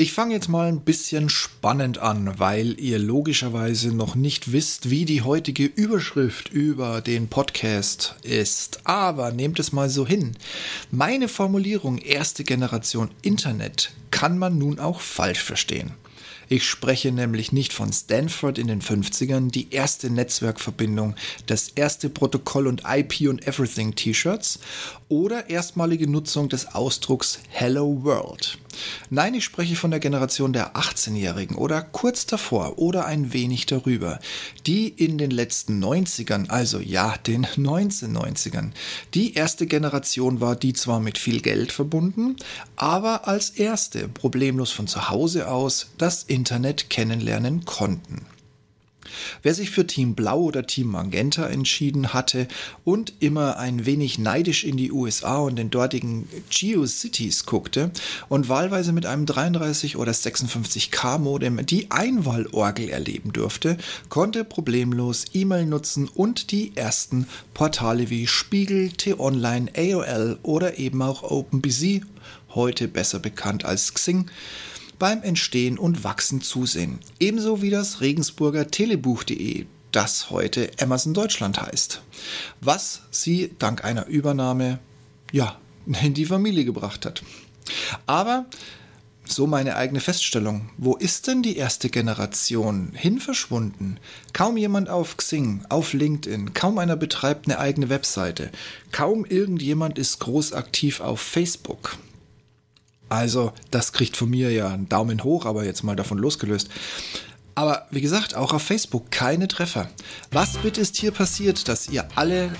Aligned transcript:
Ich 0.00 0.12
fange 0.12 0.32
jetzt 0.32 0.48
mal 0.48 0.68
ein 0.68 0.82
bisschen 0.82 1.28
spannend 1.28 1.98
an, 1.98 2.38
weil 2.38 2.78
ihr 2.78 3.00
logischerweise 3.00 3.92
noch 3.92 4.14
nicht 4.14 4.52
wisst, 4.52 4.90
wie 4.90 5.04
die 5.04 5.22
heutige 5.22 5.64
Überschrift 5.64 6.50
über 6.52 7.00
den 7.00 7.26
Podcast 7.26 8.14
ist. 8.22 8.78
Aber 8.84 9.32
nehmt 9.32 9.58
es 9.58 9.72
mal 9.72 9.90
so 9.90 10.06
hin. 10.06 10.36
Meine 10.92 11.26
Formulierung 11.26 11.98
erste 11.98 12.44
Generation 12.44 13.10
Internet 13.22 13.90
kann 14.12 14.38
man 14.38 14.56
nun 14.56 14.78
auch 14.78 15.00
falsch 15.00 15.42
verstehen. 15.42 15.90
Ich 16.48 16.64
spreche 16.64 17.10
nämlich 17.10 17.50
nicht 17.50 17.72
von 17.72 17.92
Stanford 17.92 18.56
in 18.56 18.68
den 18.68 18.80
50ern, 18.80 19.50
die 19.50 19.72
erste 19.72 20.10
Netzwerkverbindung, 20.10 21.16
das 21.46 21.70
erste 21.70 22.08
Protokoll 22.08 22.68
und 22.68 22.84
IP 22.86 23.28
und 23.28 23.48
Everything 23.48 23.96
T-Shirts 23.96 24.60
oder 25.08 25.50
erstmalige 25.50 26.08
Nutzung 26.08 26.48
des 26.48 26.72
Ausdrucks 26.72 27.40
Hello 27.48 28.04
World. 28.04 28.58
Nein, 29.10 29.34
ich 29.34 29.44
spreche 29.44 29.76
von 29.76 29.90
der 29.90 30.00
Generation 30.00 30.52
der 30.52 30.74
18-Jährigen 30.74 31.56
oder 31.56 31.82
kurz 31.82 32.26
davor 32.26 32.78
oder 32.78 33.06
ein 33.06 33.32
wenig 33.32 33.66
darüber, 33.66 34.18
die 34.66 34.88
in 34.88 35.18
den 35.18 35.30
letzten 35.30 35.82
90ern, 35.82 36.48
also 36.48 36.78
ja, 36.78 37.16
den 37.26 37.46
1990ern, 37.46 38.70
die 39.14 39.34
erste 39.34 39.66
Generation 39.66 40.40
war, 40.40 40.56
die 40.56 40.72
zwar 40.72 41.00
mit 41.00 41.18
viel 41.18 41.40
Geld 41.40 41.72
verbunden, 41.72 42.36
aber 42.76 43.28
als 43.28 43.50
erste 43.50 44.08
problemlos 44.08 44.70
von 44.70 44.86
zu 44.86 45.08
Hause 45.08 45.48
aus 45.48 45.90
das 45.98 46.22
Internet 46.22 46.90
kennenlernen 46.90 47.64
konnten. 47.64 48.26
Wer 49.42 49.54
sich 49.54 49.70
für 49.70 49.86
Team 49.86 50.14
Blau 50.14 50.42
oder 50.42 50.66
Team 50.66 50.88
Magenta 50.88 51.46
entschieden 51.46 52.12
hatte 52.12 52.48
und 52.84 53.12
immer 53.20 53.56
ein 53.58 53.86
wenig 53.86 54.18
neidisch 54.18 54.64
in 54.64 54.76
die 54.76 54.92
USA 54.92 55.38
und 55.38 55.56
den 55.56 55.70
dortigen 55.70 56.28
GeoCities 56.50 57.46
guckte 57.46 57.90
und 58.28 58.48
wahlweise 58.48 58.92
mit 58.92 59.06
einem 59.06 59.26
33 59.26 59.96
oder 59.96 60.12
56K 60.12 61.18
Modem 61.18 61.64
die 61.64 61.90
Einwahlorgel 61.90 62.88
erleben 62.88 63.32
durfte, 63.32 63.76
konnte 64.08 64.44
problemlos 64.44 65.26
E-Mail 65.32 65.66
nutzen 65.66 66.08
und 66.08 66.50
die 66.50 66.76
ersten 66.76 67.26
Portale 67.54 68.10
wie 68.10 68.26
Spiegel, 68.26 68.90
T-Online, 68.90 69.70
AOL 69.76 70.38
oder 70.42 70.78
eben 70.78 71.02
auch 71.02 71.22
OpenBZ, 71.22 72.02
heute 72.54 72.88
besser 72.88 73.18
bekannt 73.18 73.64
als 73.64 73.94
Xing, 73.94 74.30
beim 74.98 75.22
Entstehen 75.22 75.78
und 75.78 76.04
Wachsen 76.04 76.40
zusehen. 76.40 76.98
Ebenso 77.20 77.62
wie 77.62 77.70
das 77.70 78.00
Regensburger 78.00 78.68
Telebuch.de, 78.68 79.66
das 79.92 80.30
heute 80.30 80.70
Amazon 80.80 81.14
Deutschland 81.14 81.60
heißt. 81.60 82.02
Was 82.60 83.02
sie 83.10 83.54
dank 83.58 83.84
einer 83.84 84.06
Übernahme, 84.06 84.78
ja, 85.32 85.58
in 85.86 86.14
die 86.14 86.26
Familie 86.26 86.64
gebracht 86.64 87.06
hat. 87.06 87.22
Aber 88.06 88.46
so 89.30 89.46
meine 89.46 89.76
eigene 89.76 90.00
Feststellung. 90.00 90.70
Wo 90.76 90.96
ist 90.96 91.26
denn 91.26 91.42
die 91.42 91.56
erste 91.56 91.90
Generation 91.90 92.92
hin 92.94 93.20
verschwunden? 93.20 93.98
Kaum 94.32 94.56
jemand 94.56 94.88
auf 94.88 95.16
Xing, 95.16 95.62
auf 95.68 95.92
LinkedIn, 95.92 96.54
kaum 96.54 96.78
einer 96.78 96.96
betreibt 96.96 97.46
eine 97.46 97.58
eigene 97.58 97.88
Webseite, 97.88 98.50
kaum 98.92 99.24
irgendjemand 99.24 99.98
ist 99.98 100.18
groß 100.20 100.52
aktiv 100.54 101.00
auf 101.00 101.20
Facebook. 101.20 101.98
Also, 103.08 103.52
das 103.70 103.92
kriegt 103.92 104.16
von 104.16 104.28
mir 104.30 104.50
ja 104.52 104.68
einen 104.68 104.88
Daumen 104.88 105.24
hoch, 105.24 105.46
aber 105.46 105.64
jetzt 105.64 105.82
mal 105.82 105.96
davon 105.96 106.18
losgelöst. 106.18 106.68
Aber 107.54 107.86
wie 107.90 108.00
gesagt, 108.00 108.36
auch 108.36 108.52
auf 108.52 108.62
Facebook 108.62 109.10
keine 109.10 109.48
Treffer. 109.48 109.88
Was 110.30 110.58
bitte 110.58 110.80
ist 110.80 110.96
hier 110.96 111.10
passiert, 111.10 111.66
dass 111.68 111.88
ihr 111.88 112.06
alle, 112.14 112.52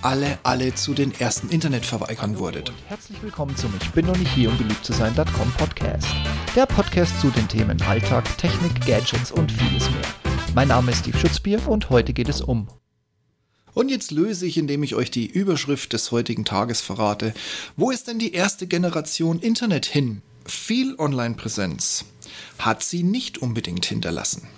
alle, 0.00 0.38
alle 0.44 0.74
zu 0.74 0.94
den 0.94 1.12
ersten 1.20 1.50
Internetverweigern 1.50 2.38
wurdet? 2.38 2.72
Herzlich 2.88 3.22
willkommen 3.22 3.54
zum 3.56 3.74
Ich 3.82 3.90
bin 3.90 4.06
noch 4.06 4.16
nicht 4.16 4.32
hier, 4.32 4.48
um 4.48 4.56
beliebt 4.56 4.84
zu 4.84 4.92
sein.com 4.94 5.52
Podcast. 5.58 6.08
Der 6.56 6.66
Podcast 6.66 7.20
zu 7.20 7.28
den 7.30 7.48
Themen 7.48 7.80
Alltag, 7.82 8.24
Technik, 8.38 8.86
Gadgets 8.86 9.30
und 9.30 9.52
vieles 9.52 9.90
mehr. 9.90 10.00
Mein 10.54 10.68
Name 10.68 10.90
ist 10.90 11.00
Steve 11.00 11.18
Schutzbier 11.18 11.68
und 11.68 11.90
heute 11.90 12.12
geht 12.12 12.28
es 12.28 12.40
um 12.40 12.66
und 13.74 13.88
jetzt 13.88 14.10
löse 14.10 14.46
ich, 14.46 14.56
indem 14.56 14.82
ich 14.82 14.94
euch 14.94 15.10
die 15.10 15.26
Überschrift 15.26 15.92
des 15.92 16.10
heutigen 16.10 16.44
Tages 16.44 16.80
verrate. 16.80 17.34
Wo 17.76 17.90
ist 17.90 18.08
denn 18.08 18.18
die 18.18 18.32
erste 18.32 18.66
Generation 18.66 19.40
Internet 19.40 19.86
hin? 19.86 20.22
Viel 20.46 20.94
Online-Präsenz 20.98 22.04
hat 22.58 22.82
sie 22.82 23.02
nicht 23.02 23.38
unbedingt 23.38 23.86
hinterlassen. 23.86 24.48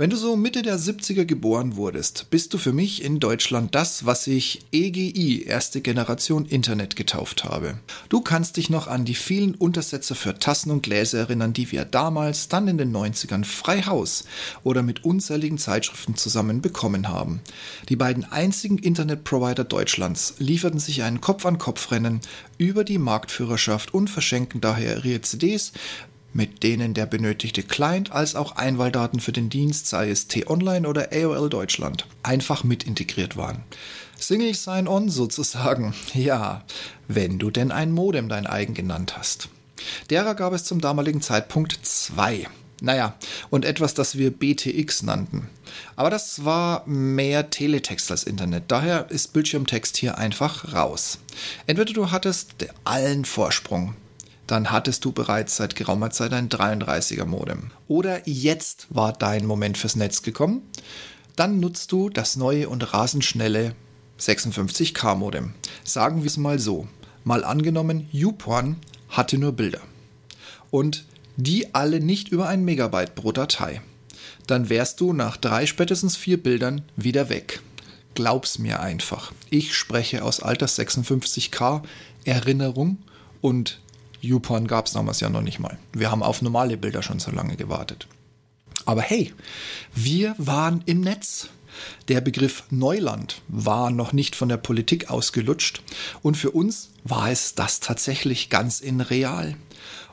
Wenn 0.00 0.08
du 0.08 0.16
so 0.16 0.34
Mitte 0.34 0.62
der 0.62 0.78
70er 0.78 1.26
geboren 1.26 1.76
wurdest, 1.76 2.28
bist 2.30 2.54
du 2.54 2.56
für 2.56 2.72
mich 2.72 3.04
in 3.04 3.20
Deutschland 3.20 3.74
das, 3.74 4.06
was 4.06 4.26
ich 4.28 4.60
EGI, 4.72 5.42
erste 5.42 5.82
Generation 5.82 6.46
Internet, 6.46 6.96
getauft 6.96 7.44
habe. 7.44 7.78
Du 8.08 8.22
kannst 8.22 8.56
dich 8.56 8.70
noch 8.70 8.86
an 8.86 9.04
die 9.04 9.14
vielen 9.14 9.54
Untersätze 9.54 10.14
für 10.14 10.38
Tassen 10.38 10.70
und 10.70 10.84
Gläser 10.84 11.18
erinnern, 11.18 11.52
die 11.52 11.70
wir 11.70 11.84
damals, 11.84 12.48
dann 12.48 12.66
in 12.66 12.78
den 12.78 12.96
90ern, 12.96 13.44
frei 13.44 13.82
Haus 13.82 14.24
oder 14.64 14.82
mit 14.82 15.04
unzähligen 15.04 15.58
Zeitschriften 15.58 16.14
zusammen 16.14 16.62
bekommen 16.62 17.08
haben. 17.08 17.42
Die 17.90 17.96
beiden 17.96 18.24
einzigen 18.24 18.78
Internetprovider 18.78 19.64
Deutschlands 19.64 20.32
lieferten 20.38 20.80
sich 20.80 21.02
ein 21.02 21.20
Kopf-an-Kopf-Rennen 21.20 22.22
über 22.56 22.84
die 22.84 22.96
Marktführerschaft 22.96 23.92
und 23.92 24.08
verschenken 24.08 24.62
daher 24.62 25.04
ihre 25.04 25.20
CDs 25.20 25.72
mit 26.32 26.62
denen 26.62 26.94
der 26.94 27.06
benötigte 27.06 27.62
Client 27.62 28.12
als 28.12 28.34
auch 28.34 28.56
Einwahldaten 28.56 29.20
für 29.20 29.32
den 29.32 29.50
Dienst, 29.50 29.86
sei 29.88 30.10
es 30.10 30.28
T-Online 30.28 30.88
oder 30.88 31.08
AOL 31.12 31.50
Deutschland, 31.50 32.06
einfach 32.22 32.64
mit 32.64 32.84
integriert 32.84 33.36
waren. 33.36 33.64
Single 34.18 34.54
Sign-On 34.54 35.08
sozusagen. 35.08 35.94
Ja, 36.14 36.64
wenn 37.08 37.38
du 37.38 37.50
denn 37.50 37.72
ein 37.72 37.92
Modem 37.92 38.28
dein 38.28 38.46
eigen 38.46 38.74
genannt 38.74 39.16
hast. 39.16 39.48
Derer 40.10 40.34
gab 40.34 40.52
es 40.52 40.64
zum 40.64 40.80
damaligen 40.80 41.22
Zeitpunkt 41.22 41.78
zwei. 41.82 42.46
Naja, 42.82 43.14
und 43.50 43.64
etwas, 43.64 43.94
das 43.94 44.16
wir 44.16 44.30
BTX 44.30 45.02
nannten. 45.02 45.48
Aber 45.96 46.10
das 46.10 46.44
war 46.44 46.86
mehr 46.86 47.50
Teletext 47.50 48.10
als 48.10 48.24
Internet, 48.24 48.64
daher 48.68 49.10
ist 49.10 49.32
Bildschirmtext 49.32 49.96
hier 49.96 50.18
einfach 50.18 50.72
raus. 50.72 51.18
Entweder 51.66 51.92
du 51.92 52.10
hattest 52.10 52.54
allen 52.84 53.24
Vorsprung, 53.24 53.94
dann 54.50 54.72
hattest 54.72 55.04
du 55.04 55.12
bereits 55.12 55.56
seit 55.56 55.76
geraumer 55.76 56.10
Zeit 56.10 56.32
ein 56.32 56.48
33er 56.48 57.24
Modem. 57.24 57.70
Oder 57.86 58.26
jetzt 58.28 58.88
war 58.90 59.12
dein 59.12 59.46
Moment 59.46 59.78
fürs 59.78 59.94
Netz 59.94 60.22
gekommen, 60.22 60.62
dann 61.36 61.60
nutzt 61.60 61.92
du 61.92 62.08
das 62.08 62.36
neue 62.36 62.68
und 62.68 62.92
rasend 62.92 63.24
schnelle 63.24 63.76
56K 64.18 65.14
Modem. 65.14 65.54
Sagen 65.84 66.22
wir 66.22 66.26
es 66.26 66.36
mal 66.36 66.58
so. 66.58 66.88
Mal 67.22 67.44
angenommen, 67.44 68.08
YouPorn 68.10 68.76
hatte 69.08 69.38
nur 69.38 69.52
Bilder. 69.52 69.80
Und 70.70 71.04
die 71.36 71.74
alle 71.74 72.00
nicht 72.00 72.28
über 72.28 72.48
ein 72.48 72.64
Megabyte 72.64 73.14
pro 73.14 73.30
Datei. 73.30 73.80
Dann 74.46 74.68
wärst 74.68 75.00
du 75.00 75.12
nach 75.12 75.36
drei, 75.36 75.66
spätestens 75.66 76.16
vier 76.16 76.42
Bildern 76.42 76.82
wieder 76.96 77.28
weg. 77.28 77.60
Glaub's 78.14 78.58
mir 78.58 78.80
einfach. 78.80 79.32
Ich 79.48 79.74
spreche 79.74 80.24
aus 80.24 80.40
Alters 80.40 80.76
56K 80.78 81.82
Erinnerung 82.24 82.98
und 83.40 83.78
YouPorn 84.20 84.66
gab 84.66 84.86
es 84.86 84.92
damals 84.92 85.20
ja 85.20 85.28
noch 85.28 85.42
nicht 85.42 85.58
mal. 85.58 85.78
Wir 85.92 86.10
haben 86.10 86.22
auf 86.22 86.42
normale 86.42 86.76
Bilder 86.76 87.02
schon 87.02 87.20
so 87.20 87.30
lange 87.30 87.56
gewartet. 87.56 88.06
Aber 88.84 89.02
hey, 89.02 89.32
wir 89.94 90.34
waren 90.38 90.82
im 90.86 91.00
Netz. 91.00 91.48
Der 92.08 92.20
Begriff 92.20 92.64
Neuland 92.70 93.40
war 93.48 93.90
noch 93.90 94.12
nicht 94.12 94.36
von 94.36 94.48
der 94.48 94.56
Politik 94.56 95.10
ausgelutscht 95.10 95.82
und 96.22 96.36
für 96.36 96.50
uns 96.50 96.90
war 97.04 97.30
es 97.30 97.54
das 97.54 97.80
tatsächlich 97.80 98.50
ganz 98.50 98.80
in 98.80 99.00
real. 99.00 99.56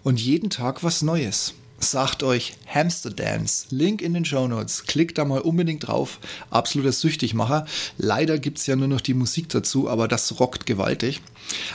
Und 0.03 0.19
jeden 0.19 0.49
Tag 0.49 0.83
was 0.83 1.01
Neues. 1.01 1.53
Sagt 1.79 2.23
euch 2.23 2.53
Hamster 2.65 3.11
Dance, 3.11 3.67
Link 3.69 4.01
in 4.01 4.15
den 4.15 4.25
Show 4.25 4.47
Notes. 4.47 4.85
Klickt 4.85 5.17
da 5.19 5.25
mal 5.25 5.41
unbedingt 5.41 5.87
drauf. 5.87 6.19
Absoluter 6.49 6.91
Süchtigmacher. 6.91 7.65
Leider 7.97 8.39
gibt 8.39 8.57
es 8.57 8.65
ja 8.65 8.75
nur 8.75 8.87
noch 8.87 9.01
die 9.01 9.13
Musik 9.13 9.49
dazu, 9.49 9.87
aber 9.87 10.07
das 10.07 10.39
rockt 10.39 10.65
gewaltig. 10.65 11.21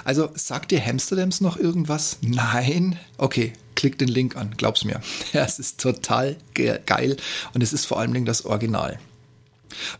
Also 0.04 0.30
sagt 0.34 0.72
dir 0.72 0.84
Hamsterdams 0.84 1.40
noch 1.40 1.56
irgendwas? 1.56 2.18
Nein? 2.20 2.98
Okay, 3.16 3.52
klick 3.76 3.98
den 3.98 4.08
Link 4.08 4.36
an, 4.36 4.54
glaub's 4.56 4.84
mir. 4.84 5.00
Es 5.32 5.58
ist 5.58 5.80
total 5.80 6.36
geil 6.54 7.16
und 7.54 7.62
es 7.62 7.72
ist 7.72 7.86
vor 7.86 8.00
allem 8.00 8.24
das 8.24 8.44
Original. 8.44 8.98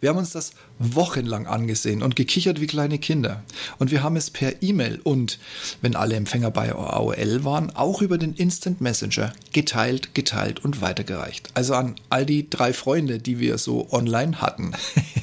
Wir 0.01 0.11
haben 0.11 0.19
uns 0.19 0.31
das 0.31 0.53
wochenlang 0.79 1.47
angesehen 1.47 2.03
und 2.03 2.17
gekichert 2.17 2.61
wie 2.61 2.67
kleine 2.67 2.99
Kinder. 2.99 3.43
Und 3.79 3.91
wir 3.91 4.03
haben 4.03 4.17
es 4.17 4.31
per 4.31 4.63
E-Mail 4.63 5.01
und, 5.03 5.39
wenn 5.81 5.97
alle 5.97 6.17
Empfänger 6.17 6.51
bei 6.51 6.73
AOL 6.73 7.45
waren, 7.45 7.71
auch 7.75 8.03
über 8.03 8.19
den 8.19 8.35
Instant 8.35 8.81
Messenger 8.81 9.33
geteilt, 9.53 10.15
geteilt 10.15 10.65
und 10.65 10.81
weitergereicht. 10.81 11.51
Also 11.55 11.75
an 11.75 11.97
all 12.11 12.27
die 12.27 12.49
drei 12.49 12.73
Freunde, 12.73 13.19
die 13.19 13.39
wir 13.39 13.59
so 13.59 13.91
online 13.93 14.41
hatten. 14.41 14.73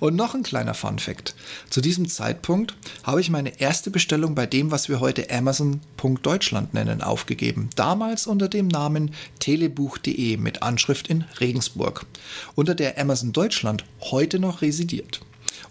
und 0.00 0.16
noch 0.16 0.34
ein 0.34 0.42
kleiner 0.42 0.74
Fun 0.74 0.98
Fact. 0.98 1.34
Zu 1.70 1.80
diesem 1.80 2.08
Zeitpunkt 2.08 2.74
habe 3.02 3.20
ich 3.20 3.30
meine 3.30 3.60
erste 3.60 3.90
Bestellung 3.90 4.34
bei 4.34 4.46
dem, 4.46 4.70
was 4.70 4.88
wir 4.88 5.00
heute 5.00 5.30
Amazon.Deutschland 5.30 6.74
nennen, 6.74 7.02
aufgegeben. 7.02 7.70
Damals 7.76 8.26
unter 8.26 8.48
dem 8.48 8.68
Namen 8.68 9.14
telebuch.de 9.38 10.36
mit 10.36 10.62
Anschrift 10.62 11.08
in 11.08 11.24
Regensburg. 11.40 12.06
Unter 12.54 12.74
der 12.74 12.98
Amazon 12.98 13.32
Deutschland 13.32 13.84
heute 14.00 14.38
noch 14.38 14.62
residiert. 14.62 15.20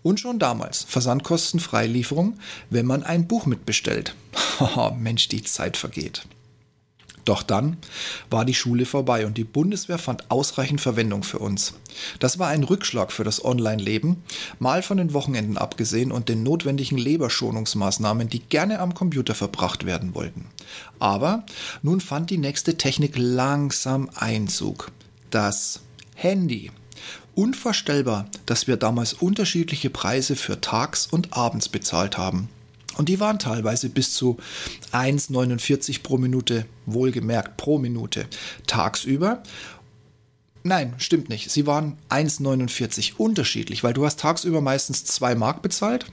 Und 0.04 0.20
schon 0.20 0.40
damals 0.40 0.84
versandkostenfreie 0.84 1.88
Lieferung, 1.88 2.40
wenn 2.70 2.86
man 2.86 3.04
ein 3.04 3.28
Buch 3.28 3.46
mitbestellt. 3.46 4.16
Haha, 4.60 4.92
Mensch, 4.92 5.28
die 5.28 5.44
Zeit 5.44 5.78
vergeht. 5.78 6.28
Doch 7.28 7.44
dann 7.44 7.76
war 8.30 8.46
die 8.46 8.54
Schule 8.54 8.86
vorbei 8.86 9.26
und 9.26 9.38
die 9.38 9.44
Bundeswehr 9.44 9.98
fand 9.98 10.32
ausreichend 10.32 10.80
Verwendung 10.80 11.24
für 11.24 11.40
uns. 11.40 11.74
Das 12.20 12.40
war 12.40 12.48
ein 12.48 12.64
Rückschlag 12.64 13.12
für 13.12 13.26
das 13.26 13.44
Online-Leben, 13.44 14.24
mal 14.60 14.82
von 14.82 14.96
den 14.96 15.14
Wochenenden 15.14 15.58
abgesehen 15.58 16.14
und 16.14 16.30
den 16.30 16.44
notwendigen 16.44 16.98
Leberschonungsmaßnahmen, 16.98 18.30
die 18.30 18.40
gerne 18.40 18.80
am 18.80 18.94
Computer 18.94 19.36
verbracht 19.36 19.86
werden 19.86 20.16
wollten. 20.16 20.46
Aber 21.00 21.46
nun 21.82 22.00
fand 22.00 22.30
die 22.30 22.38
nächste 22.38 22.78
Technik 22.78 23.16
langsam 23.18 24.10
Einzug. 24.16 24.94
Das 25.30 25.82
Handy. 26.16 26.72
Unvorstellbar, 27.36 28.30
dass 28.46 28.68
wir 28.68 28.78
damals 28.78 29.12
unterschiedliche 29.12 29.90
Preise 29.90 30.38
für 30.38 30.62
tags 30.62 31.08
und 31.08 31.34
abends 31.34 31.68
bezahlt 31.68 32.18
haben. 32.18 32.48
Und 32.98 33.10
die 33.10 33.20
waren 33.20 33.40
teilweise 33.40 33.90
bis 33.90 34.14
zu 34.14 34.38
1,49 34.92 36.02
pro 36.02 36.18
Minute, 36.18 36.66
wohlgemerkt 36.86 37.58
pro 37.58 37.78
Minute, 37.78 38.28
tagsüber. 38.66 39.44
Nein, 40.64 40.96
stimmt 40.98 41.30
nicht. 41.30 41.52
Sie 41.52 41.68
waren 41.68 41.98
1,49 42.10 43.14
unterschiedlich, 43.18 43.84
weil 43.84 43.94
du 43.94 44.06
hast 44.06 44.20
tagsüber 44.20 44.62
meistens 44.62 45.06
2 45.06 45.36
Mark 45.36 45.62
bezahlt. 45.62 46.08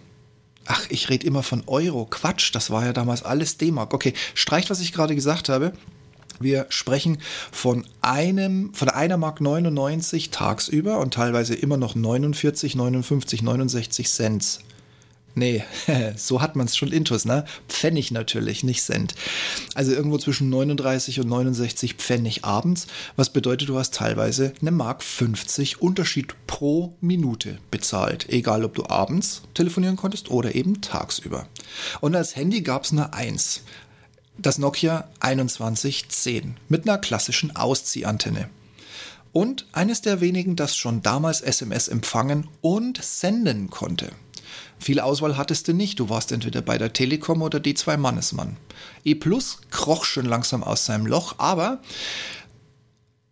Ach, 0.66 0.86
ich 0.90 1.10
rede 1.10 1.26
immer 1.26 1.42
von 1.42 1.64
Euro. 1.66 2.06
Quatsch, 2.06 2.54
das 2.54 2.70
war 2.70 2.84
ja 2.84 2.92
damals 2.92 3.22
alles 3.22 3.56
D-Mark. 3.56 3.92
Okay, 3.92 4.14
streicht, 4.34 4.70
was 4.70 4.80
ich 4.80 4.92
gerade 4.92 5.14
gesagt 5.14 5.48
habe. 5.48 5.72
Wir 6.40 6.66
sprechen 6.69 7.19
von 7.52 7.84
einem, 8.00 8.75
von 8.75 8.88
einer 8.88 9.16
Mark 9.16 9.40
99 9.40 10.30
tagsüber 10.30 10.98
und 10.98 11.14
teilweise 11.14 11.54
immer 11.54 11.76
noch 11.76 11.94
49, 11.94 12.75
59, 12.76 13.42
69 13.42 14.08
Cent 14.08 14.60
Nee, 15.36 15.64
so 16.16 16.40
hat 16.40 16.54
man 16.54 16.66
es 16.66 16.76
schon 16.76 16.92
intus, 16.92 17.25
ne? 17.25 17.44
Pfennig 17.69 18.12
natürlich, 18.12 18.62
nicht 18.62 18.82
Cent. 18.82 19.14
Also 19.75 19.92
irgendwo 19.92 20.19
zwischen 20.19 20.48
39 20.48 21.20
und 21.20 21.28
69 21.28 21.94
Pfennig 21.94 22.44
abends, 22.44 22.86
was 23.16 23.32
bedeutet, 23.32 23.69
du 23.69 23.78
hast 23.78 23.94
teilweise 23.94 24.52
eine 24.60 24.70
Mark 24.70 25.02
50 25.02 25.82
Unterschied 25.82 26.34
pro 26.46 26.96
Minute 27.00 27.58
bezahlt. 27.70 28.28
Egal, 28.28 28.64
ob 28.64 28.75
du 28.75 28.86
abends 28.86 29.42
telefonieren 29.54 29.96
konntest 29.96 30.31
oder 30.31 30.54
eben 30.54 30.81
tagsüber. 30.81 31.48
Und 32.00 32.14
als 32.14 32.37
Handy 32.37 32.62
gab 32.62 32.84
es 32.84 32.92
eine 32.92 33.12
1. 33.12 33.62
Das 34.38 34.58
Nokia 34.58 35.08
2110 35.20 36.56
mit 36.69 36.88
einer 36.88 36.98
klassischen 36.98 37.54
Ausziehantenne. 37.56 38.50
Und 39.32 39.66
eines 39.72 40.00
der 40.00 40.20
wenigen, 40.20 40.54
das 40.54 40.76
schon 40.76 41.02
damals 41.02 41.40
SMS 41.40 41.88
empfangen 41.88 42.46
und 42.60 43.02
senden 43.02 43.69
konnte. 43.69 44.12
Viel 44.84 45.00
Auswahl 45.00 45.38
hattest 45.38 45.66
du 45.66 45.72
nicht, 45.72 45.98
du 45.98 46.10
warst 46.10 46.31
entweder 46.31 46.60
bei 46.60 46.76
der 46.76 46.92
Telekom 46.92 47.40
oder 47.40 47.58
die 47.58 47.72
zwei 47.72 47.96
Mannesmann. 47.96 48.58
E 49.02 49.14
Plus 49.14 49.62
kroch 49.70 50.04
schon 50.04 50.26
langsam 50.26 50.62
aus 50.62 50.84
seinem 50.84 51.06
Loch, 51.06 51.36
aber 51.38 51.81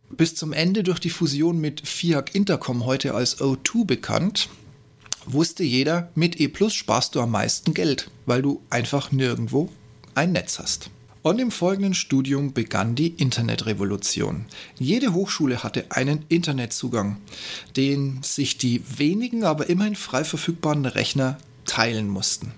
bis 0.08 0.34
zum 0.34 0.54
Ende 0.54 0.82
durch 0.82 0.98
die 0.98 1.10
Fusion 1.10 1.60
mit 1.60 1.86
FIAC 1.86 2.34
Intercom, 2.34 2.86
heute 2.86 3.12
als 3.12 3.38
O2 3.38 3.84
bekannt, 3.84 4.48
wusste 5.26 5.62
jeder, 5.62 6.10
mit 6.14 6.40
E 6.40 6.48
Plus 6.48 6.72
sparst 6.72 7.16
du 7.16 7.20
am 7.20 7.32
meisten 7.32 7.74
Geld, 7.74 8.10
weil 8.24 8.40
du 8.40 8.62
einfach 8.70 9.12
nirgendwo 9.12 9.68
ein 10.14 10.32
Netz 10.32 10.58
hast. 10.58 10.88
Und 11.22 11.38
im 11.38 11.52
folgenden 11.52 11.94
Studium 11.94 12.52
begann 12.52 12.96
die 12.96 13.08
Internetrevolution. 13.08 14.46
Jede 14.78 15.12
Hochschule 15.12 15.62
hatte 15.62 15.84
einen 15.90 16.24
Internetzugang, 16.28 17.18
den 17.76 18.20
sich 18.24 18.58
die 18.58 18.82
wenigen, 18.98 19.44
aber 19.44 19.68
immerhin 19.68 19.94
frei 19.94 20.24
verfügbaren 20.24 20.84
Rechner 20.84 21.38
teilen 21.64 22.08
mussten. 22.08 22.52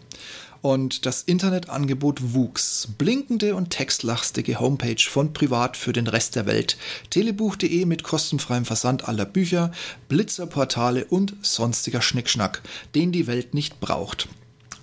Und 0.63 1.05
das 1.05 1.23
Internetangebot 1.23 2.33
wuchs. 2.33 2.89
Blinkende 2.97 3.55
und 3.55 3.69
textlastige 3.69 4.59
Homepage 4.61 4.97
von 4.99 5.35
Privat 5.35 5.77
für 5.77 5.93
den 5.93 6.07
Rest 6.07 6.35
der 6.35 6.47
Welt, 6.47 6.79
telebuch.de 7.11 7.85
mit 7.85 8.03
kostenfreiem 8.03 8.65
Versand 8.65 9.07
aller 9.07 9.27
Bücher, 9.27 9.73
Blitzerportale 10.09 11.05
und 11.05 11.37
sonstiger 11.43 12.01
Schnickschnack, 12.01 12.63
den 12.95 13.13
die 13.13 13.27
Welt 13.27 13.53
nicht 13.53 13.79
braucht. 13.81 14.27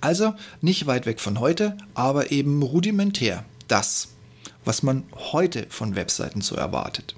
Also 0.01 0.35
nicht 0.61 0.85
weit 0.85 1.07
weg 1.07 1.19
von 1.19 1.39
heute, 1.39 1.75
aber 1.95 2.31
eben 2.31 2.61
rudimentär 2.61 3.43
das, 3.71 4.09
was 4.65 4.83
man 4.83 5.05
heute 5.15 5.65
von 5.69 5.95
Webseiten 5.95 6.41
so 6.41 6.55
erwartet. 6.55 7.15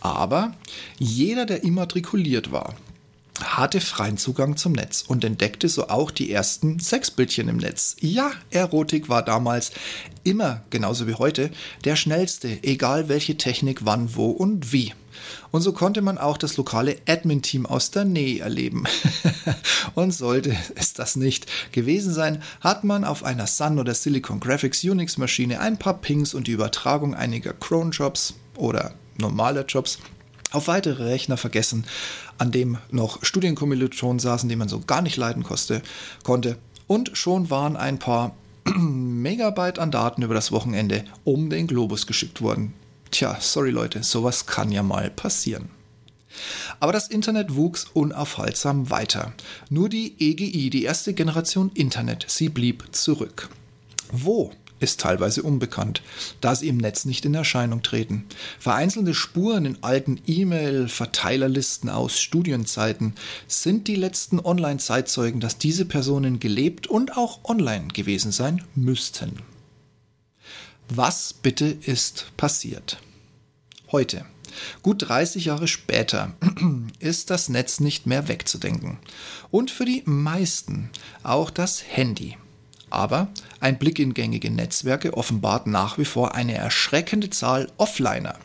Aber 0.00 0.54
jeder, 0.98 1.46
der 1.46 1.64
immatrikuliert 1.64 2.52
war, 2.52 2.74
hatte 3.46 3.80
freien 3.80 4.18
Zugang 4.18 4.56
zum 4.56 4.72
Netz 4.72 5.04
und 5.06 5.24
entdeckte 5.24 5.68
so 5.68 5.88
auch 5.88 6.10
die 6.10 6.30
ersten 6.30 6.78
Sexbildchen 6.78 7.48
im 7.48 7.56
Netz. 7.58 7.96
Ja, 8.00 8.30
Erotik 8.50 9.08
war 9.08 9.22
damals 9.22 9.72
immer, 10.24 10.62
genauso 10.70 11.06
wie 11.06 11.14
heute, 11.14 11.50
der 11.84 11.96
schnellste, 11.96 12.62
egal 12.62 13.08
welche 13.08 13.36
Technik 13.36 13.80
wann, 13.84 14.14
wo 14.14 14.30
und 14.30 14.72
wie. 14.72 14.92
Und 15.50 15.62
so 15.62 15.72
konnte 15.72 16.02
man 16.02 16.18
auch 16.18 16.36
das 16.36 16.56
lokale 16.56 16.98
Admin-Team 17.08 17.66
aus 17.66 17.90
der 17.90 18.04
Nähe 18.04 18.40
erleben. 18.40 18.84
und 19.94 20.12
sollte 20.12 20.56
es 20.74 20.92
das 20.92 21.16
nicht 21.16 21.46
gewesen 21.72 22.12
sein, 22.12 22.42
hat 22.60 22.84
man 22.84 23.04
auf 23.04 23.24
einer 23.24 23.46
Sun 23.46 23.78
oder 23.78 23.94
Silicon 23.94 24.40
Graphics 24.40 24.84
Unix-Maschine 24.84 25.60
ein 25.60 25.78
paar 25.78 26.00
Pings 26.00 26.34
und 26.34 26.46
die 26.46 26.52
Übertragung 26.52 27.14
einiger 27.14 27.52
Cron-Jobs 27.52 28.34
oder 28.56 28.94
normaler 29.16 29.64
Jobs 29.64 29.98
auf 30.52 30.68
weitere 30.68 31.04
Rechner 31.04 31.36
vergessen, 31.36 31.84
an 32.38 32.52
dem 32.52 32.78
noch 32.90 33.24
Studienkommilitonen 33.24 34.18
saßen, 34.18 34.48
die 34.48 34.56
man 34.56 34.68
so 34.68 34.80
gar 34.80 35.02
nicht 35.02 35.16
leiden 35.16 35.42
koste, 35.42 35.82
konnte. 36.22 36.56
Und 36.86 37.10
schon 37.14 37.50
waren 37.50 37.76
ein 37.76 37.98
paar 37.98 38.36
Megabyte 38.64 39.78
an 39.78 39.90
Daten 39.90 40.22
über 40.22 40.34
das 40.34 40.52
Wochenende 40.52 41.04
um 41.24 41.50
den 41.50 41.66
Globus 41.66 42.06
geschickt 42.06 42.40
worden. 42.40 42.74
Tja, 43.10 43.36
sorry 43.40 43.70
Leute, 43.70 44.02
sowas 44.02 44.46
kann 44.46 44.72
ja 44.72 44.82
mal 44.82 45.10
passieren. 45.10 45.68
Aber 46.80 46.92
das 46.92 47.08
Internet 47.08 47.54
wuchs 47.54 47.86
unaufhaltsam 47.92 48.90
weiter. 48.90 49.32
Nur 49.70 49.88
die 49.88 50.14
EGI, 50.18 50.70
die 50.70 50.84
erste 50.84 51.14
Generation 51.14 51.70
Internet, 51.74 52.26
sie 52.28 52.48
blieb 52.48 52.84
zurück. 52.92 53.48
Wo 54.12 54.52
ist 54.78 55.00
teilweise 55.00 55.42
unbekannt, 55.42 56.02
da 56.40 56.54
sie 56.54 56.68
im 56.68 56.76
Netz 56.76 57.04
nicht 57.04 57.24
in 57.24 57.34
Erscheinung 57.34 57.82
treten. 57.82 58.26
Vereinzelte 58.58 59.14
Spuren 59.14 59.64
in 59.64 59.82
alten 59.82 60.20
E-Mail-Verteilerlisten 60.26 61.88
aus 61.88 62.20
Studienzeiten 62.20 63.14
sind 63.46 63.88
die 63.88 63.96
letzten 63.96 64.38
Online-Zeitzeugen, 64.38 65.40
dass 65.40 65.58
diese 65.58 65.84
Personen 65.86 66.40
gelebt 66.40 66.86
und 66.86 67.16
auch 67.16 67.44
online 67.44 67.88
gewesen 67.88 68.32
sein 68.32 68.62
müssten. 68.74 69.42
Was 70.88 71.32
bitte 71.32 71.66
ist 71.66 72.32
passiert? 72.36 72.98
Heute, 73.90 74.24
gut 74.82 75.08
30 75.08 75.46
Jahre 75.46 75.68
später, 75.68 76.34
ist 77.00 77.30
das 77.30 77.48
Netz 77.48 77.80
nicht 77.80 78.06
mehr 78.06 78.28
wegzudenken. 78.28 78.98
Und 79.50 79.70
für 79.70 79.84
die 79.84 80.02
meisten 80.04 80.90
auch 81.22 81.50
das 81.50 81.82
Handy. 81.88 82.36
Aber 82.90 83.28
ein 83.60 83.78
Blick 83.78 83.98
in 83.98 84.14
gängige 84.14 84.50
Netzwerke 84.50 85.14
offenbart 85.14 85.66
nach 85.66 85.98
wie 85.98 86.04
vor 86.04 86.34
eine 86.34 86.54
erschreckende 86.54 87.30
Zahl 87.30 87.70
Offliner, 87.78 88.38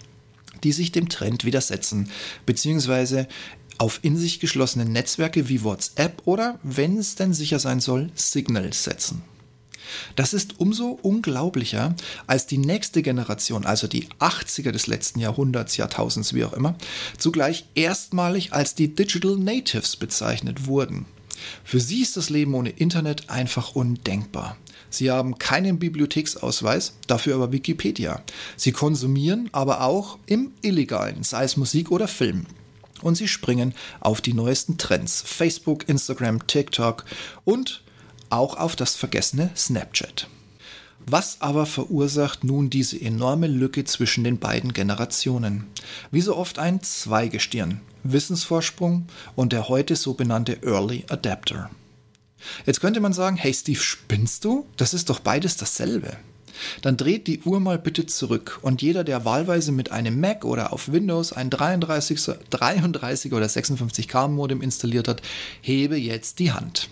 die 0.64 0.72
sich 0.72 0.92
dem 0.92 1.10
Trend 1.10 1.46
widersetzen, 1.46 2.10
beziehungsweise 2.46 3.28
auf 3.78 4.00
in 4.04 4.18
sich 4.18 4.40
geschlossene 4.40 4.86
Netzwerke 4.86 5.50
wie 5.50 5.64
WhatsApp 5.64 6.22
oder, 6.26 6.60
wenn 6.64 6.98
es 6.98 7.16
denn 7.16 7.34
sicher 7.34 7.60
sein 7.60 7.80
soll, 7.80 8.12
Signal 8.14 8.74
setzen. 8.74 9.24
Das 10.16 10.34
ist 10.34 10.60
umso 10.60 11.00
unglaublicher, 11.02 11.96
als 12.28 12.48
die 12.48 12.58
nächste 12.58 13.02
Generation, 13.02 13.66
also 13.66 13.88
die 13.88 14.08
80er 14.20 14.72
des 14.72 14.88
letzten 14.88 15.20
Jahrhunderts, 15.20 15.78
Jahrtausends, 15.78 16.34
wie 16.34 16.46
auch 16.46 16.54
immer, 16.54 16.76
zugleich 17.18 17.66
erstmalig 17.76 18.54
als 18.54 18.76
die 18.76 18.94
Digital 18.94 19.38
Natives 19.38 19.98
bezeichnet 19.98 20.66
wurden. 20.68 21.06
Für 21.64 21.80
sie 21.80 22.02
ist 22.02 22.18
das 22.18 22.30
Leben 22.30 22.54
ohne 22.54 22.70
Internet 22.70 23.30
einfach 23.30 23.76
undenkbar. 23.76 24.58
Sie 24.90 25.10
haben 25.10 25.38
keinen 25.38 25.80
Bibliotheksausweis, 25.80 26.94
dafür 27.08 27.36
aber 27.36 27.52
Wikipedia. 27.52 28.22
Sie 28.58 28.74
konsumieren 28.74 29.50
aber 29.54 29.82
auch 29.82 30.20
im 30.26 30.52
Illegalen, 30.62 31.24
sei 31.24 31.46
es 31.46 31.56
Musik 31.58 31.92
oder 31.92 32.08
Film. 32.08 32.46
Und 33.02 33.16
sie 33.16 33.28
springen 33.28 33.74
auf 34.00 34.22
die 34.22 34.34
neuesten 34.34 34.78
Trends. 34.78 35.24
Facebook, 35.26 35.88
Instagram, 35.88 36.46
TikTok 36.46 37.06
und 37.46 37.84
auch 38.30 38.58
auf 38.58 38.76
das 38.76 38.96
vergessene 38.96 39.52
Snapchat. 39.56 40.28
Was 41.08 41.42
aber 41.42 41.66
verursacht 41.66 42.44
nun 42.44 42.70
diese 42.70 43.00
enorme 43.00 43.48
Lücke 43.48 43.84
zwischen 43.86 44.24
den 44.24 44.40
beiden 44.40 44.74
Generationen? 44.74 45.66
Wie 46.12 46.22
so 46.22 46.36
oft 46.36 46.60
ein 46.60 46.82
Zweigestirn, 46.82 47.82
Wissensvorsprung 48.04 49.08
und 49.36 49.52
der 49.52 49.68
heute 49.68 49.96
so 49.96 50.14
benannte 50.14 50.60
Early 50.64 51.06
Adapter. 51.10 51.70
Jetzt 52.66 52.82
könnte 52.82 53.00
man 53.00 53.14
sagen, 53.14 53.36
hey 53.36 53.54
Steve, 53.54 53.80
spinnst 53.80 54.46
du? 54.46 54.66
Das 54.78 54.94
ist 54.94 55.10
doch 55.10 55.20
beides 55.20 55.58
dasselbe. 55.58 56.18
Dann 56.82 56.98
dreht 56.98 57.28
die 57.28 57.42
Uhr 57.42 57.60
mal 57.60 57.80
bitte 57.80 58.06
zurück 58.06 58.60
und 58.62 58.82
jeder, 58.82 59.04
der 59.04 59.26
wahlweise 59.26 59.72
mit 59.72 59.92
einem 59.92 60.20
Mac 60.20 60.46
oder 60.46 60.74
auf 60.74 60.92
Windows 60.92 61.34
ein 61.34 61.50
33, 61.50 62.36
33 62.50 63.34
oder 63.34 63.46
56K 63.48 64.28
Modem 64.28 64.62
installiert 64.62 65.08
hat, 65.08 65.22
hebe 65.62 65.98
jetzt 65.98 66.40
die 66.40 66.52
Hand. 66.52 66.90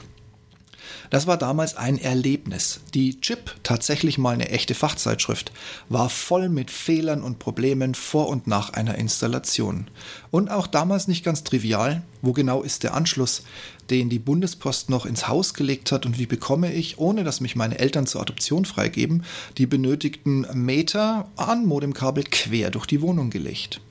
Das 1.09 1.25
war 1.25 1.37
damals 1.37 1.75
ein 1.75 1.99
Erlebnis. 1.99 2.81
Die 2.93 3.19
Chip, 3.19 3.55
tatsächlich 3.63 4.17
mal 4.17 4.33
eine 4.33 4.49
echte 4.49 4.75
Fachzeitschrift, 4.75 5.51
war 5.89 6.09
voll 6.09 6.49
mit 6.49 6.69
Fehlern 6.69 7.23
und 7.23 7.39
Problemen 7.39 7.95
vor 7.95 8.29
und 8.29 8.45
nach 8.45 8.73
einer 8.73 8.95
Installation. 8.95 9.87
Und 10.29 10.51
auch 10.51 10.67
damals 10.67 11.07
nicht 11.07 11.25
ganz 11.25 11.43
trivial, 11.43 12.03
wo 12.21 12.33
genau 12.33 12.61
ist 12.61 12.83
der 12.83 12.93
Anschluss, 12.93 13.43
den 13.89 14.09
die 14.09 14.19
Bundespost 14.19 14.89
noch 14.89 15.07
ins 15.07 15.27
Haus 15.27 15.55
gelegt 15.55 15.91
hat 15.91 16.05
und 16.05 16.19
wie 16.19 16.27
bekomme 16.27 16.71
ich, 16.73 16.99
ohne 16.99 17.23
dass 17.23 17.41
mich 17.41 17.55
meine 17.55 17.79
Eltern 17.79 18.05
zur 18.05 18.21
Adoption 18.21 18.65
freigeben, 18.65 19.23
die 19.57 19.65
benötigten 19.65 20.45
Meter 20.53 21.27
an 21.35 21.65
Modemkabel 21.65 22.23
quer 22.23 22.69
durch 22.69 22.85
die 22.85 23.01
Wohnung 23.01 23.31
gelegt. 23.31 23.81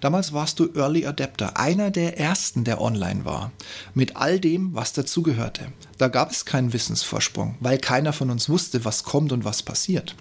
Damals 0.00 0.32
warst 0.32 0.58
du 0.60 0.72
Early 0.74 1.06
Adapter, 1.06 1.56
einer 1.56 1.90
der 1.90 2.18
ersten, 2.18 2.64
der 2.64 2.80
online 2.80 3.24
war, 3.24 3.52
mit 3.94 4.16
all 4.16 4.40
dem, 4.40 4.74
was 4.74 4.92
dazugehörte. 4.92 5.72
Da 5.98 6.08
gab 6.08 6.30
es 6.30 6.44
keinen 6.44 6.72
Wissensvorsprung, 6.72 7.56
weil 7.60 7.78
keiner 7.78 8.12
von 8.12 8.30
uns 8.30 8.48
wusste, 8.48 8.84
was 8.84 9.04
kommt 9.04 9.32
und 9.32 9.44
was 9.44 9.62
passiert. 9.62 10.14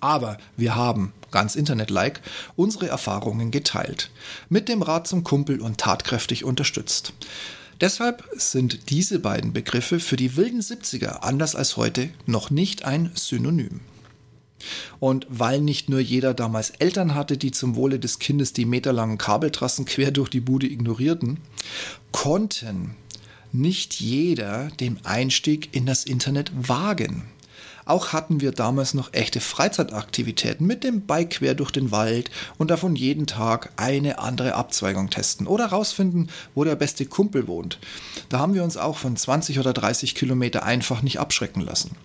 Aber 0.00 0.38
wir 0.56 0.74
haben, 0.74 1.12
ganz 1.30 1.54
Internet-like, 1.54 2.22
unsere 2.56 2.88
Erfahrungen 2.88 3.50
geteilt, 3.50 4.10
mit 4.48 4.68
dem 4.68 4.82
Rat 4.82 5.06
zum 5.06 5.24
Kumpel 5.24 5.60
und 5.60 5.78
tatkräftig 5.78 6.44
unterstützt. 6.44 7.12
Deshalb 7.80 8.24
sind 8.36 8.90
diese 8.90 9.20
beiden 9.20 9.52
Begriffe 9.52 10.00
für 10.00 10.16
die 10.16 10.36
wilden 10.36 10.60
70er 10.60 11.20
anders 11.20 11.54
als 11.54 11.76
heute 11.76 12.10
noch 12.26 12.50
nicht 12.50 12.84
ein 12.84 13.10
Synonym. 13.14 13.80
Und 14.98 15.26
weil 15.28 15.60
nicht 15.60 15.88
nur 15.88 16.00
jeder 16.00 16.34
damals 16.34 16.70
Eltern 16.70 17.14
hatte, 17.14 17.36
die 17.36 17.50
zum 17.50 17.76
Wohle 17.76 17.98
des 17.98 18.18
Kindes 18.18 18.52
die 18.52 18.64
meterlangen 18.64 19.18
Kabeltrassen 19.18 19.84
quer 19.86 20.10
durch 20.10 20.28
die 20.28 20.40
Bude 20.40 20.66
ignorierten, 20.66 21.38
konnten 22.12 22.96
nicht 23.52 24.00
jeder 24.00 24.68
den 24.78 25.04
Einstieg 25.04 25.74
in 25.74 25.86
das 25.86 26.04
Internet 26.04 26.52
wagen. 26.54 27.24
Auch 27.84 28.12
hatten 28.12 28.40
wir 28.40 28.52
damals 28.52 28.94
noch 28.94 29.12
echte 29.12 29.40
Freizeitaktivitäten 29.40 30.66
mit 30.66 30.84
dem 30.84 31.02
Bike 31.02 31.30
quer 31.30 31.54
durch 31.54 31.70
den 31.70 31.90
Wald 31.90 32.30
und 32.58 32.70
davon 32.70 32.96
jeden 32.96 33.26
Tag 33.26 33.72
eine 33.76 34.18
andere 34.18 34.54
Abzweigung 34.54 35.10
testen 35.10 35.46
oder 35.46 35.66
rausfinden, 35.66 36.28
wo 36.54 36.64
der 36.64 36.76
beste 36.76 37.06
Kumpel 37.06 37.46
wohnt. 37.46 37.78
Da 38.28 38.38
haben 38.38 38.54
wir 38.54 38.64
uns 38.64 38.76
auch 38.76 38.96
von 38.96 39.16
20 39.16 39.58
oder 39.58 39.72
30 39.72 40.14
Kilometer 40.14 40.62
einfach 40.62 41.02
nicht 41.02 41.18
abschrecken 41.20 41.60
lassen. 41.60 41.96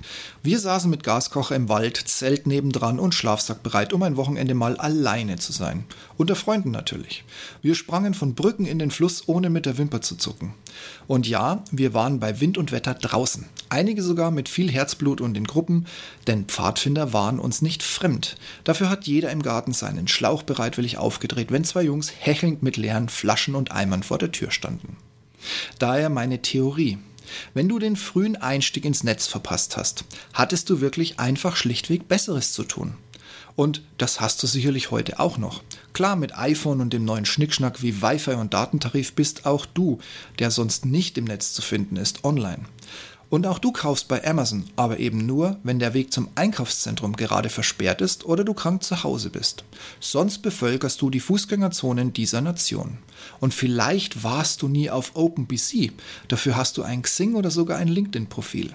Wir 0.43 0.59
saßen 0.59 0.89
mit 0.89 1.03
Gaskocher 1.03 1.55
im 1.55 1.69
Wald, 1.69 1.97
Zelt 1.97 2.47
nebendran 2.47 2.99
und 2.99 3.13
Schlafsack 3.13 3.63
bereit, 3.63 3.93
um 3.93 4.03
ein 4.03 4.17
Wochenende 4.17 4.53
mal 4.53 4.77
alleine 4.77 5.37
zu 5.37 5.51
sein. 5.51 5.85
Unter 6.17 6.35
Freunden 6.35 6.71
natürlich. 6.71 7.23
Wir 7.61 7.75
sprangen 7.75 8.13
von 8.13 8.35
Brücken 8.35 8.65
in 8.65 8.79
den 8.79 8.91
Fluss, 8.91 9.27
ohne 9.27 9.49
mit 9.49 9.65
der 9.65 9.77
Wimper 9.77 10.01
zu 10.01 10.15
zucken. 10.15 10.53
Und 11.07 11.27
ja, 11.27 11.63
wir 11.71 11.93
waren 11.93 12.19
bei 12.19 12.39
Wind 12.39 12.57
und 12.57 12.71
Wetter 12.71 12.93
draußen. 12.93 13.45
Einige 13.69 14.03
sogar 14.03 14.31
mit 14.31 14.47
viel 14.47 14.71
Herzblut 14.71 15.21
und 15.21 15.35
in 15.35 15.45
Gruppen, 15.45 15.87
denn 16.27 16.45
Pfadfinder 16.45 17.13
waren 17.13 17.39
uns 17.39 17.61
nicht 17.61 17.83
fremd. 17.83 18.37
Dafür 18.63 18.89
hat 18.89 19.07
jeder 19.07 19.31
im 19.31 19.41
Garten 19.41 19.73
seinen 19.73 20.07
Schlauch 20.07 20.43
bereitwillig 20.43 20.97
aufgedreht, 20.97 21.51
wenn 21.51 21.63
zwei 21.63 21.83
Jungs 21.83 22.11
hechelnd 22.17 22.63
mit 22.63 22.77
leeren 22.77 23.09
Flaschen 23.09 23.55
und 23.55 23.71
Eimern 23.71 24.03
vor 24.03 24.17
der 24.17 24.31
Tür 24.31 24.51
standen. 24.51 24.97
Daher 25.79 26.09
meine 26.09 26.41
Theorie. 26.41 26.97
Wenn 27.53 27.67
du 27.67 27.79
den 27.79 27.95
frühen 27.95 28.35
Einstieg 28.35 28.85
ins 28.85 29.03
Netz 29.03 29.25
verpasst 29.27 29.77
hast, 29.77 30.05
hattest 30.33 30.69
du 30.69 30.79
wirklich 30.79 31.19
einfach 31.19 31.55
schlichtweg 31.55 32.07
Besseres 32.07 32.53
zu 32.53 32.63
tun. 32.63 32.95
Und 33.55 33.81
das 33.97 34.19
hast 34.19 34.43
du 34.43 34.47
sicherlich 34.47 34.91
heute 34.91 35.19
auch 35.19 35.37
noch. 35.37 35.63
Klar, 35.93 36.17
mit 36.17 36.37
iPhone 36.37 36.81
und 36.81 36.91
dem 36.91 37.05
neuen 37.05 37.25
Schnickschnack 37.25 37.81
wie 37.81 38.01
Wi-Fi 38.01 38.33
und 38.33 38.53
Datentarif 38.53 39.13
bist 39.13 39.45
auch 39.45 39.65
du, 39.65 39.99
der 40.39 40.51
sonst 40.51 40.85
nicht 40.85 41.17
im 41.17 41.23
Netz 41.23 41.53
zu 41.53 41.61
finden 41.61 41.95
ist, 41.95 42.25
online. 42.25 42.65
Und 43.35 43.47
auch 43.47 43.59
du 43.59 43.73
kaufst 43.73 44.07
bei 44.07 44.25
Amazon, 44.25 44.63
aber 44.77 44.97
eben 44.97 45.25
nur, 45.25 45.59
wenn 45.61 45.77
der 45.77 45.93
Weg 45.93 46.13
zum 46.13 46.29
Einkaufszentrum 46.35 47.17
gerade 47.17 47.49
versperrt 47.49 47.99
ist 47.99 48.23
oder 48.23 48.45
du 48.45 48.53
krank 48.53 48.81
zu 48.81 49.03
Hause 49.03 49.29
bist. 49.29 49.65
Sonst 49.99 50.41
bevölkerst 50.41 51.01
du 51.01 51.09
die 51.09 51.19
Fußgängerzonen 51.19 52.13
dieser 52.13 52.39
Nation. 52.39 52.99
Und 53.41 53.53
vielleicht 53.53 54.23
warst 54.23 54.61
du 54.61 54.69
nie 54.69 54.89
auf 54.89 55.17
OpenBC, 55.17 55.91
dafür 56.29 56.55
hast 56.55 56.77
du 56.77 56.83
ein 56.83 57.01
Xing 57.01 57.35
oder 57.35 57.51
sogar 57.51 57.77
ein 57.77 57.89
LinkedIn-Profil. 57.89 58.73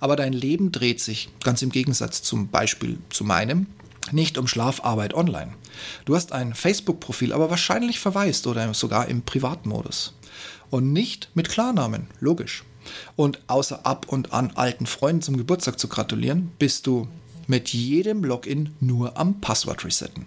Aber 0.00 0.16
dein 0.16 0.32
Leben 0.32 0.72
dreht 0.72 1.02
sich, 1.02 1.28
ganz 1.44 1.60
im 1.60 1.68
Gegensatz 1.68 2.22
zum 2.22 2.48
Beispiel 2.48 2.96
zu 3.10 3.24
meinem, 3.24 3.66
nicht 4.10 4.38
um 4.38 4.48
Schlafarbeit 4.48 5.12
online. 5.12 5.52
Du 6.06 6.16
hast 6.16 6.32
ein 6.32 6.54
Facebook-Profil, 6.54 7.34
aber 7.34 7.50
wahrscheinlich 7.50 8.00
verwaist 8.00 8.46
oder 8.46 8.72
sogar 8.72 9.06
im 9.08 9.20
Privatmodus. 9.20 10.14
Und 10.70 10.94
nicht 10.94 11.28
mit 11.34 11.50
Klarnamen, 11.50 12.06
logisch. 12.20 12.64
Und 13.16 13.40
außer 13.46 13.84
ab 13.86 14.06
und 14.08 14.32
an 14.32 14.52
alten 14.54 14.86
Freunden 14.86 15.22
zum 15.22 15.36
Geburtstag 15.36 15.78
zu 15.78 15.88
gratulieren, 15.88 16.52
bist 16.58 16.86
du 16.86 17.08
mit 17.46 17.70
jedem 17.70 18.24
Login 18.24 18.74
nur 18.80 19.16
am 19.16 19.40
Passwort 19.40 19.84
resetten. 19.84 20.26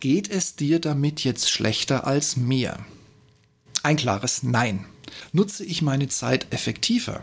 Geht 0.00 0.30
es 0.30 0.56
dir 0.56 0.80
damit 0.80 1.24
jetzt 1.24 1.50
schlechter 1.50 2.06
als 2.06 2.36
mir? 2.36 2.78
Ein 3.82 3.96
klares 3.96 4.42
Nein 4.42 4.86
nutze 5.32 5.64
ich 5.64 5.82
meine 5.82 6.08
Zeit 6.08 6.52
effektiver, 6.52 7.22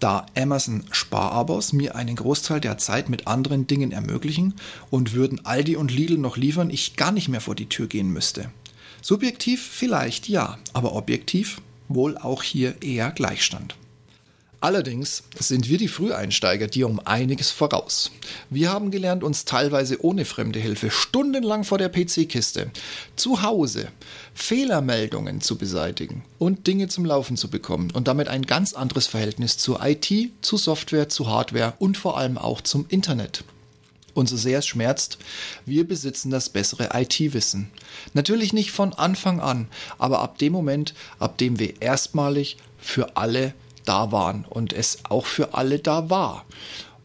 da 0.00 0.26
Amazon 0.36 0.84
Sparabos 0.90 1.72
mir 1.72 1.94
einen 1.94 2.16
Großteil 2.16 2.60
der 2.60 2.78
Zeit 2.78 3.08
mit 3.08 3.26
anderen 3.26 3.66
Dingen 3.66 3.92
ermöglichen 3.92 4.54
und 4.90 5.12
würden 5.12 5.44
Aldi 5.44 5.76
und 5.76 5.92
Lidl 5.92 6.18
noch 6.18 6.36
liefern, 6.36 6.70
ich 6.70 6.96
gar 6.96 7.12
nicht 7.12 7.28
mehr 7.28 7.40
vor 7.40 7.54
die 7.54 7.68
Tür 7.68 7.86
gehen 7.86 8.12
müsste. 8.12 8.50
Subjektiv 9.00 9.62
vielleicht 9.62 10.28
ja, 10.28 10.58
aber 10.72 10.94
objektiv 10.94 11.60
wohl 11.88 12.16
auch 12.18 12.42
hier 12.42 12.82
eher 12.82 13.10
Gleichstand. 13.10 13.74
Allerdings 14.60 15.22
sind 15.38 15.68
wir 15.68 15.78
die 15.78 15.86
Früheinsteiger 15.86 16.66
dir 16.66 16.88
um 16.88 16.98
einiges 17.04 17.52
voraus. 17.52 18.10
Wir 18.50 18.70
haben 18.70 18.90
gelernt, 18.90 19.22
uns 19.22 19.44
teilweise 19.44 20.04
ohne 20.04 20.24
fremde 20.24 20.58
Hilfe 20.58 20.90
stundenlang 20.90 21.62
vor 21.62 21.78
der 21.78 21.88
PC-Kiste 21.88 22.72
zu 23.14 23.42
Hause 23.42 23.88
Fehlermeldungen 24.34 25.40
zu 25.40 25.56
beseitigen 25.58 26.24
und 26.40 26.66
Dinge 26.66 26.88
zum 26.88 27.04
Laufen 27.04 27.36
zu 27.36 27.48
bekommen 27.48 27.92
und 27.92 28.08
damit 28.08 28.26
ein 28.26 28.42
ganz 28.42 28.72
anderes 28.72 29.06
Verhältnis 29.06 29.58
zur 29.58 29.80
IT, 29.84 30.12
zu 30.40 30.56
Software, 30.56 31.08
zu 31.08 31.28
Hardware 31.28 31.74
und 31.78 31.96
vor 31.96 32.18
allem 32.18 32.36
auch 32.36 32.60
zum 32.60 32.86
Internet. 32.88 33.44
Und 34.18 34.28
so 34.28 34.36
sehr 34.36 34.58
es 34.58 34.66
schmerzt, 34.66 35.18
wir 35.64 35.86
besitzen 35.86 36.32
das 36.32 36.48
bessere 36.48 36.88
IT-Wissen. 36.92 37.70
Natürlich 38.14 38.52
nicht 38.52 38.72
von 38.72 38.92
Anfang 38.92 39.38
an, 39.38 39.68
aber 39.96 40.22
ab 40.22 40.38
dem 40.38 40.52
Moment, 40.52 40.92
ab 41.20 41.38
dem 41.38 41.60
wir 41.60 41.80
erstmalig 41.80 42.56
für 42.78 43.16
alle 43.16 43.54
da 43.84 44.10
waren 44.10 44.44
und 44.44 44.72
es 44.72 45.04
auch 45.04 45.24
für 45.24 45.54
alle 45.54 45.78
da 45.78 46.10
war. 46.10 46.44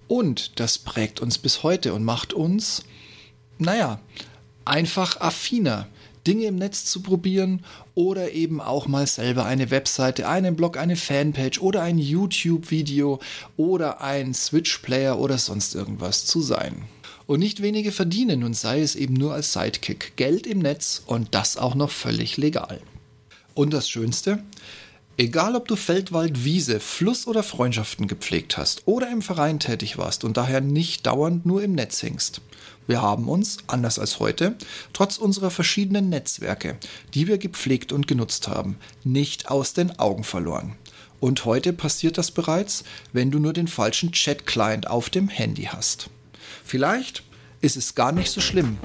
Und 0.08 0.60
das 0.60 0.80
prägt 0.80 1.22
uns 1.22 1.38
bis 1.38 1.62
heute 1.62 1.94
und 1.94 2.04
macht 2.04 2.34
uns, 2.34 2.84
naja, 3.60 4.00
einfach 4.66 5.22
affiner. 5.22 5.88
Dinge 6.26 6.46
im 6.46 6.56
Netz 6.56 6.86
zu 6.86 7.02
probieren 7.02 7.64
oder 7.94 8.32
eben 8.32 8.60
auch 8.60 8.88
mal 8.88 9.06
selber 9.06 9.46
eine 9.46 9.70
Webseite, 9.70 10.28
einen 10.28 10.56
Blog, 10.56 10.78
eine 10.78 10.96
Fanpage 10.96 11.60
oder 11.60 11.84
ein 11.84 12.00
YouTube-Video 12.00 13.20
oder 13.56 14.02
ein 14.02 14.34
Switch-Player 14.34 15.20
oder 15.20 15.38
sonst 15.38 15.76
irgendwas 15.76 16.26
zu 16.26 16.42
sein. 16.42 16.86
Und 17.26 17.40
nicht 17.40 17.62
wenige 17.62 17.92
verdienen 17.92 18.44
und 18.44 18.56
sei 18.56 18.82
es 18.82 18.96
eben 18.96 19.14
nur 19.14 19.34
als 19.34 19.54
Sidekick 19.54 20.16
Geld 20.16 20.46
im 20.46 20.60
Netz 20.60 21.04
und 21.06 21.34
das 21.36 21.58
auch 21.58 21.76
noch 21.76 21.90
völlig 21.90 22.38
legal. 22.38 22.82
Und 23.54 23.74
das 23.74 23.90
Schönste, 23.90 24.44
Egal 25.16 25.56
ob 25.56 25.68
du 25.68 25.76
Feld, 25.76 26.12
Wald, 26.12 26.44
Wiese, 26.44 26.80
Fluss 26.80 27.28
oder 27.28 27.44
Freundschaften 27.44 28.08
gepflegt 28.08 28.58
hast 28.58 28.88
oder 28.88 29.12
im 29.12 29.22
Verein 29.22 29.60
tätig 29.60 30.00
warst 30.00 30.24
und 30.24 30.38
daher 30.38 30.60
nicht 30.60 31.06
dauernd 31.06 31.46
nur 31.46 31.62
im 31.62 31.74
Netz 31.74 32.02
hängst. 32.02 32.42
Wir 32.88 33.04
haben 33.04 33.30
uns, 33.30 33.60
anders 33.68 34.00
als 34.00 34.20
heute, 34.20 34.56
trotz 34.92 35.18
unserer 35.18 35.52
verschiedenen 35.52 36.10
Netzwerke, 36.10 36.78
die 37.14 37.28
wir 37.28 37.38
gepflegt 37.38 37.92
und 37.92 38.08
genutzt 38.08 38.48
haben, 38.48 38.78
nicht 39.04 39.50
aus 39.50 39.74
den 39.74 40.00
Augen 40.00 40.24
verloren. 40.24 40.78
Und 41.20 41.46
heute 41.46 41.74
passiert 41.74 42.18
das 42.18 42.32
bereits, 42.32 42.84
wenn 43.14 43.30
du 43.30 43.38
nur 43.38 43.54
den 43.54 43.68
falschen 43.68 44.14
Chat-Client 44.14 44.88
auf 44.88 45.12
dem 45.12 45.30
Handy 45.30 45.66
hast. 45.66 46.10
Vielleicht 46.64 47.24
ist 47.62 47.78
es 47.78 47.96
gar 47.96 48.12
nicht 48.12 48.32
so 48.32 48.42
schlimm, 48.42 48.78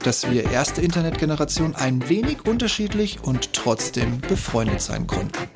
dass 0.00 0.30
wir 0.30 0.50
erste 0.50 0.80
Internetgeneration 0.82 1.74
ein 1.74 2.08
wenig 2.08 2.46
unterschiedlich 2.46 3.22
und 3.22 3.52
trotzdem 3.52 4.20
befreundet 4.20 4.80
sein 4.80 5.06
konnten. 5.06 5.48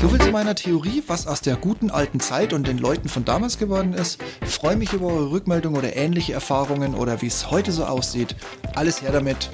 Soviel 0.00 0.20
zu 0.20 0.30
meiner 0.32 0.54
Theorie, 0.54 1.02
was 1.06 1.26
aus 1.26 1.40
der 1.40 1.56
guten 1.56 1.90
alten 1.90 2.20
Zeit 2.20 2.52
und 2.52 2.66
den 2.66 2.76
Leuten 2.76 3.08
von 3.08 3.24
damals 3.24 3.56
geworden 3.58 3.94
ist. 3.94 4.20
freue 4.42 4.76
mich 4.76 4.92
über 4.92 5.06
eure 5.06 5.30
Rückmeldung 5.30 5.76
oder 5.76 5.96
ähnliche 5.96 6.34
Erfahrungen 6.34 6.94
oder 6.94 7.22
wie 7.22 7.26
es 7.26 7.50
heute 7.50 7.72
so 7.72 7.86
aussieht. 7.86 8.36
Alles 8.74 9.00
her 9.00 9.12
damit 9.12 9.50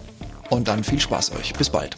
und 0.48 0.66
dann 0.66 0.82
viel 0.82 0.98
Spaß 0.98 1.32
euch. 1.36 1.52
Bis 1.52 1.70
bald. 1.70 1.96